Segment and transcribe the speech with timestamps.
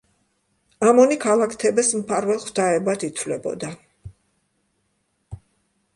[0.91, 3.73] ამონი ქალაქ თებეს მფარველ ღვთაებად ითვლებოდა.